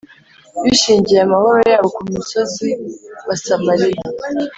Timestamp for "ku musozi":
1.95-2.69